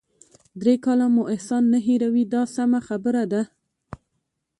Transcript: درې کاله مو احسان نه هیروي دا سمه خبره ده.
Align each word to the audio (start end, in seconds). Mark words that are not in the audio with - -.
درې 0.61 0.75
کاله 0.85 1.05
مو 1.13 1.23
احسان 1.33 1.63
نه 1.73 1.79
هیروي 1.87 2.23
دا 2.33 2.41
سمه 2.55 2.79
خبره 2.87 3.23
ده. 3.31 3.41